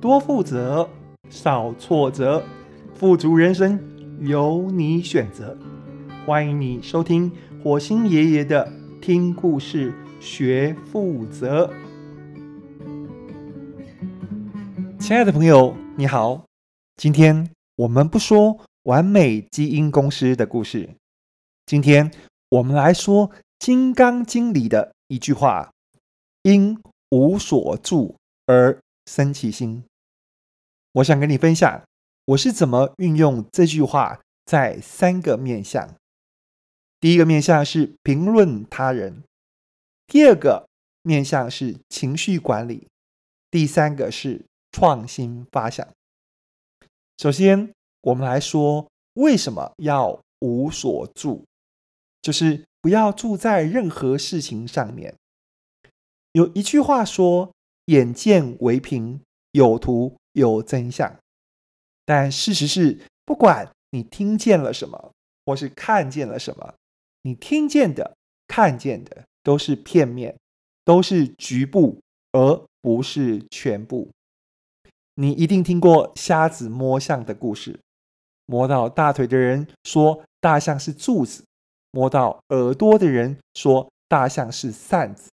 [0.00, 0.88] 多负责，
[1.28, 2.40] 少挫折，
[2.94, 3.80] 富足人生
[4.20, 5.58] 由你选择。
[6.24, 7.32] 欢迎你收听
[7.64, 8.72] 火星爷爷的
[9.02, 11.68] 听故事学负责。
[15.00, 16.44] 亲爱的朋友，你好，
[16.96, 20.90] 今天我们不说完美基因公司的故事，
[21.66, 22.08] 今天
[22.50, 25.72] 我们来说《金刚经》里的一句话：
[26.42, 26.78] 因
[27.10, 28.14] 无所住
[28.46, 29.82] 而生其心。
[30.98, 31.82] 我想跟你分享，
[32.24, 35.94] 我是怎么运用这句话在三个面向。
[36.98, 39.22] 第一个面向是评论他人，
[40.08, 40.68] 第二个
[41.02, 42.88] 面向是情绪管理，
[43.48, 45.86] 第三个是创新发想。
[47.16, 51.44] 首先，我们来说为什么要无所住，
[52.20, 55.14] 就是不要住在任何事情上面。
[56.32, 57.52] 有一句话说
[57.86, 59.20] ：“眼见为凭，
[59.52, 61.16] 有图。”有真相，
[62.04, 65.12] 但事实是，不管你听见了什么，
[65.44, 66.74] 或是看见了什么，
[67.22, 70.36] 你听见的、看见的都是片面，
[70.84, 71.98] 都是局部，
[72.32, 74.10] 而不是全部。
[75.14, 77.80] 你一定听过瞎子摸象的故事，
[78.46, 81.44] 摸到大腿的人说大象是柱子，
[81.90, 85.28] 摸到耳朵的人说大象是扇子，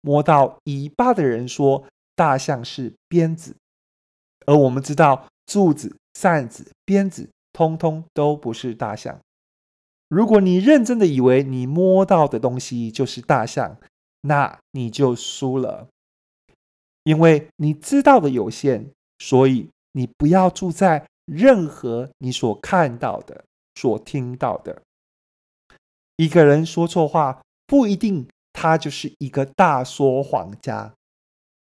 [0.00, 3.54] 摸到尾巴的人说大象是鞭子。
[4.46, 9.20] 而我们知道，柱子、扇子、鞭子，通通都不是大象。
[10.08, 13.78] 如果你认真的以为你摸到的东西就是大象，
[14.22, 15.88] 那你就输了。
[17.04, 24.82] 因为你知道的有限，所以你不要住在任何你所看到的、所听到的。
[26.16, 30.94] 一个人说错话，不一定他就是一个大说谎家，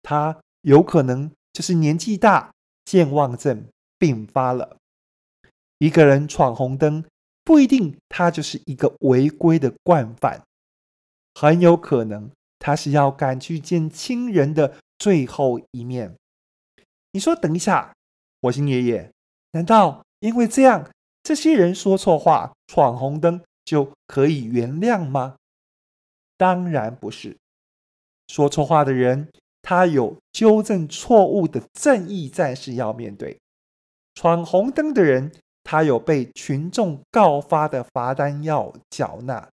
[0.04, 2.53] 他有可能就是年纪大。
[2.86, 3.66] 健忘症
[3.98, 4.78] 病发了，
[5.78, 7.04] 一个人闯红灯，
[7.44, 10.44] 不一定他就是一个违规的惯犯，
[11.34, 16.16] 很有可能他是要赶去见亲人的最后一面。
[17.12, 17.94] 你说等一下，
[18.42, 19.12] 火星爷爷，
[19.52, 20.90] 难道因为这样，
[21.22, 25.36] 这些人说错话、闯红灯就可以原谅吗？
[26.38, 27.38] 当然不是，
[28.28, 29.30] 说错话的人。
[29.76, 33.40] 他有纠正错误的正义战士要面对，
[34.14, 35.32] 闯红灯的人，
[35.64, 39.50] 他有被群众告发的罚单要缴纳。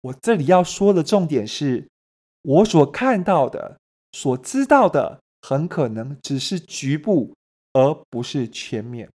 [0.00, 1.86] 我这里要说的重点是，
[2.42, 3.78] 我所看到的、
[4.10, 7.34] 所知道的，很可能只是局部，
[7.72, 9.08] 而不是全面。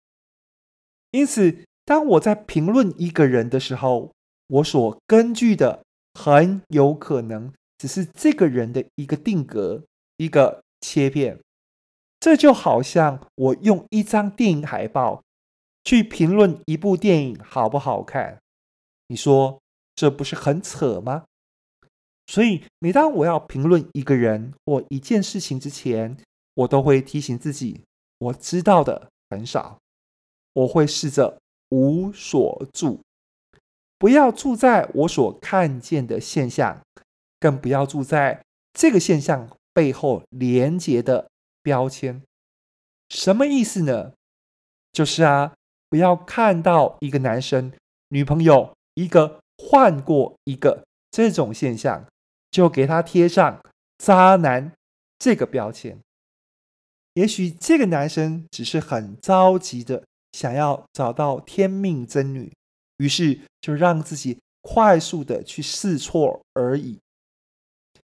[1.10, 4.12] 因此，当我在评论一个人的时候，
[4.46, 5.82] 我所根据的
[6.12, 9.82] 很有可能只是这个人的一个定格。
[10.16, 11.40] 一个切片，
[12.20, 15.22] 这就好像我用一张电影海报
[15.82, 18.38] 去评论一部电影好不好看，
[19.08, 19.60] 你说
[19.94, 21.24] 这不是很扯吗？
[22.26, 26.16] 所以每当我要评论一个人或一件事情之前，
[26.54, 27.82] 我都会提醒自己，
[28.18, 29.78] 我知道的很少，
[30.54, 31.38] 我会试着
[31.68, 33.00] 无所住，
[33.98, 36.80] 不要住在我所看见的现象，
[37.38, 38.42] 更不要住在
[38.72, 41.28] 这个现象背后连接的
[41.60, 42.22] 标签，
[43.08, 44.12] 什么意思呢？
[44.92, 45.54] 就是啊，
[45.90, 47.72] 不要看到一个男生
[48.10, 52.06] 女朋友一个换过一个这种现象，
[52.52, 53.60] 就给他贴上
[53.98, 54.72] 渣男
[55.18, 55.98] 这个标签。
[57.14, 62.52] 也许这个男生只是很着急的想要找到天命真女，
[62.98, 67.00] 于是就让自己快速的去试错而已。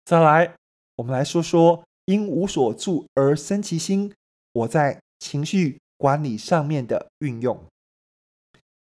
[0.05, 0.53] 再来。
[0.97, 4.13] 我们来说说因无所住而生其心。
[4.51, 7.63] 我在情绪管理上面的运用，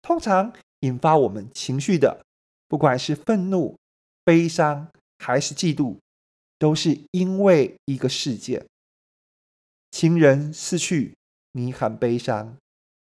[0.01, 2.25] 通常引发我们情绪的，
[2.69, 3.77] 不管是愤怒、
[4.25, 4.89] 悲伤
[5.19, 5.99] 还是嫉妒，
[6.57, 8.65] 都是因为一个事件：
[9.91, 11.17] 亲人逝去，
[11.53, 12.57] 你很悲伤；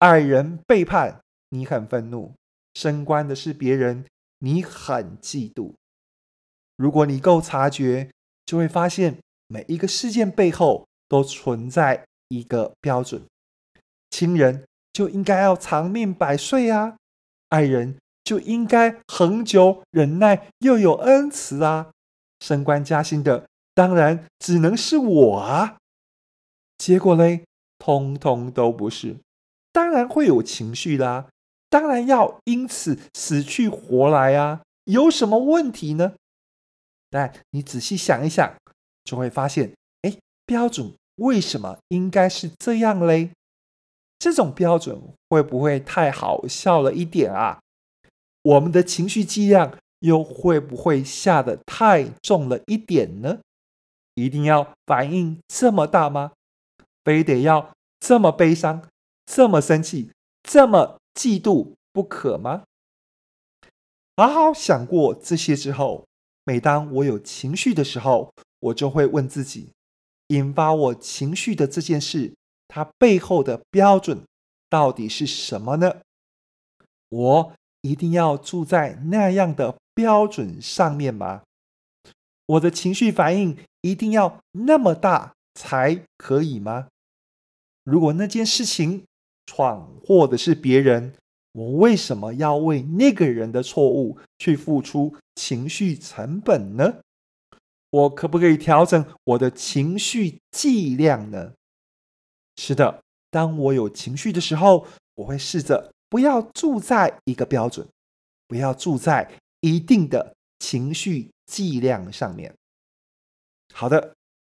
[0.00, 2.34] 爱人背叛，你很愤怒；
[2.74, 4.04] 升官的是别人，
[4.40, 5.72] 你很嫉妒。
[6.76, 8.10] 如果你够察觉。
[8.50, 9.16] 就会发现，
[9.46, 13.22] 每一个事件背后都存在一个标准。
[14.10, 16.96] 亲人就应该要长命百岁啊，
[17.50, 21.92] 爱人就应该恒久忍耐又有恩慈啊，
[22.40, 25.76] 升官加薪的当然只能是我啊。
[26.76, 27.44] 结果嘞，
[27.78, 29.18] 通通都不是，
[29.70, 31.28] 当然会有情绪啦，
[31.68, 36.14] 当然要因此死去活来啊，有什么问题呢？
[37.10, 38.56] 但你仔细想一想，
[39.04, 40.16] 就会发现，哎，
[40.46, 43.30] 标准为什么应该是这样嘞？
[44.18, 47.60] 这种标准会不会太好笑了一点啊？
[48.42, 53.40] 我们的情绪剂量又会不会下得太重了一点呢？
[54.14, 56.32] 一定要反应这么大吗？
[57.02, 58.88] 非得要这么悲伤、
[59.26, 62.64] 这么生气、这么嫉妒不可吗？
[64.16, 66.06] 好好想过这些之后，
[66.50, 69.68] 每当我有情绪的时候，我就会问自己：
[70.26, 72.34] 引发我情绪的这件事，
[72.66, 74.24] 它背后的标准
[74.68, 75.98] 到底是什么呢？
[77.08, 77.52] 我
[77.82, 81.42] 一定要住在那样的标准上面吗？
[82.46, 86.88] 我的情绪反应一定要那么大才可以吗？
[87.84, 89.04] 如果那件事情
[89.46, 91.14] 闯祸的是别人，
[91.52, 97.00] 我为什么要为那个人的错误去付出情绪成本呢？
[97.90, 101.54] 我可不可以调整我的情绪剂量呢？
[102.56, 104.86] 是的，当我有情绪的时候，
[105.16, 107.88] 我会试着不要住在一个标准，
[108.46, 112.54] 不要住在一定的情绪剂量上面。
[113.74, 114.14] 好的，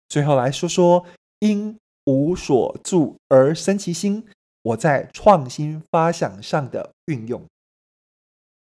[0.08, 1.06] 最后来说说
[1.40, 1.76] 因
[2.06, 4.28] 无所住而生其心。
[4.64, 7.46] 我在创新发想上的运用。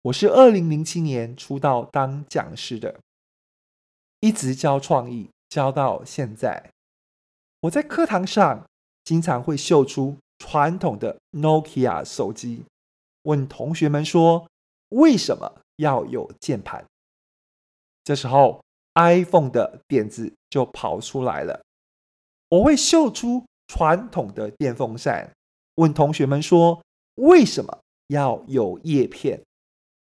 [0.03, 3.01] 我是二零零七年出道当讲师的，
[4.21, 6.71] 一直教创意，教到现在。
[7.63, 8.65] 我在课堂上
[9.03, 12.65] 经常会秀出传统的 Nokia 手机，
[13.23, 14.49] 问同学们说
[14.91, 16.87] ：“为什么要有键盘？”
[18.05, 18.63] 这时候
[18.95, 21.61] ，iPhone 的点子就跑出来了。
[22.51, 25.33] 我会秀出传统的电风扇。
[25.79, 26.83] 问同学们说
[27.17, 27.79] ：“为什么
[28.09, 29.43] 要有叶片？”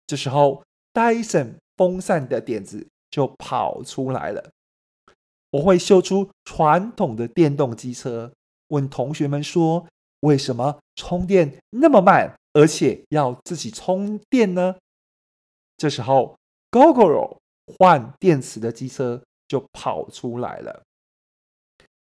[0.08, 4.50] 这时候，戴森风扇的点子就跑出来了。
[5.52, 8.34] 我会秀出传统的电动机车，
[8.70, 9.88] 问同学们说
[10.22, 14.78] ：“为什么充电那么慢，而且要自己充电呢？”
[15.78, 16.38] 这时候
[16.72, 17.38] ，Gogoro
[17.78, 20.84] 换电池的机车就跑出来了。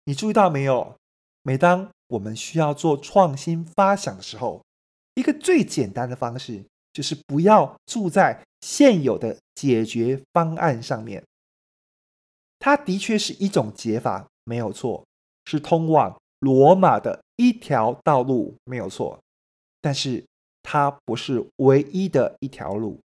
[0.06, 0.96] 你注意到没有？
[1.44, 4.64] 每当我们需要做创新发想的时候，
[5.16, 11.24] 一个最简单的方式就是不要住在现有的解决方案上面。
[12.60, 15.04] 它的确是一种解法，没有错，
[15.46, 19.20] 是通往罗马的一条道路，没有错。
[19.82, 20.24] 但是
[20.62, 23.00] 它不是唯一的一条路。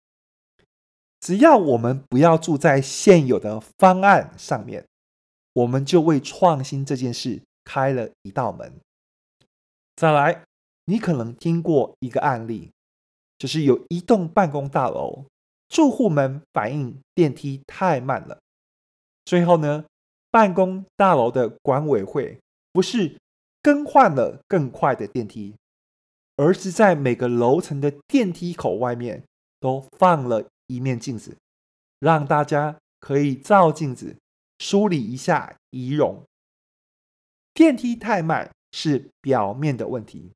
[1.21, 4.85] 只要我们不要住在现有的方案上面，
[5.53, 8.73] 我们就为创新这件事开了一道门。
[9.97, 10.45] 再来，
[10.85, 12.71] 你可能听过一个案例，
[13.39, 15.25] 就是有一栋办公大楼，
[15.71, 18.39] 住户们反映电梯太慢了。
[19.25, 19.87] 最后呢，
[20.31, 22.39] 办公大楼的管委会
[22.73, 23.19] 不是
[23.63, 25.55] 更换了更快的电梯，
[26.37, 29.25] 而是在每个楼层的电梯口外面
[29.59, 31.39] 都放了一面镜子，
[31.99, 34.15] 让大家可以照镜子
[34.59, 36.23] 梳理一下仪容。
[37.55, 38.51] 电梯太慢。
[38.77, 40.31] 是表面的问题，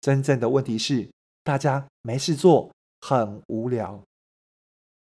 [0.00, 1.08] 真正的问题是
[1.44, 4.02] 大家没事做，很无聊。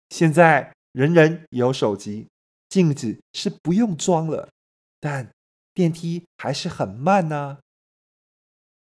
[0.09, 2.27] 现在人人有手机，
[2.69, 4.49] 镜子是不用装了，
[4.99, 5.31] 但
[5.73, 7.57] 电梯还是很慢呢。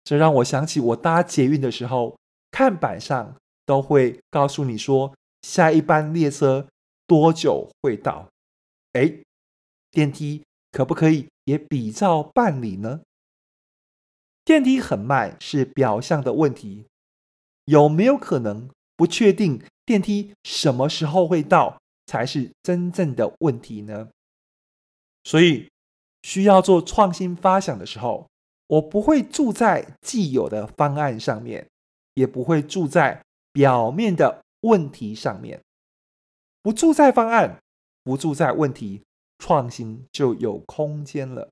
[0.02, 2.18] 这让我想起我搭捷运的时候，
[2.50, 6.68] 看板上都会告诉你说下一班列车
[7.06, 8.28] 多久会到。
[8.94, 9.22] 哎，
[9.92, 13.00] 电梯可不可以也比照办理呢？
[14.44, 16.86] 电梯很慢是表象的问题，
[17.64, 24.10] 有没有可能不确定电梯什么时候会到才是真正的问题呢？
[25.22, 25.70] 所以
[26.22, 28.28] 需要做创新发想的时候，
[28.66, 31.66] 我不会住在既有的方案上面，
[32.12, 33.22] 也不会住在
[33.52, 35.62] 表面的问题上面。
[36.62, 37.62] 不住在方案，
[38.02, 39.02] 不住在问题，
[39.38, 41.48] 创新就有空间了。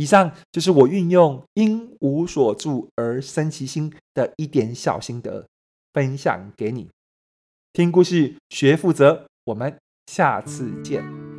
[0.00, 5.46] 以上就是我运用因无所住而生其心的一点小心得，
[5.92, 6.88] 分享给你。
[7.74, 11.29] 听故事学负责，我们下次见。